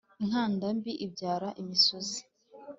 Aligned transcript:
inkanda 0.21 0.65
mbi 0.77 0.91
ibyara 1.05 1.49
imisuzi 1.61 2.19